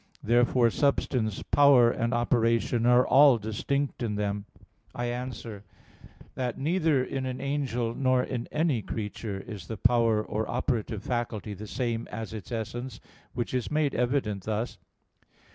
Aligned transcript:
Therefore 0.23 0.71
substance, 0.71 1.43
power, 1.43 1.91
and 1.91 2.11
operation, 2.11 2.87
are 2.87 3.05
all 3.05 3.37
distinct 3.37 4.01
in 4.01 4.15
them. 4.15 4.45
I 4.95 5.05
answer 5.11 5.63
that, 6.33 6.57
Neither 6.57 7.03
in 7.03 7.27
an 7.27 7.39
angel 7.39 7.93
nor 7.93 8.23
in 8.23 8.47
any 8.51 8.81
creature, 8.81 9.39
is 9.39 9.67
the 9.67 9.77
power 9.77 10.23
or 10.25 10.49
operative 10.49 11.03
faculty 11.03 11.53
the 11.53 11.67
same 11.67 12.07
as 12.09 12.33
its 12.33 12.51
essence: 12.51 12.99
which 13.35 13.53
is 13.53 13.69
made 13.69 13.93
evident 13.93 14.45
thus. 14.45 14.79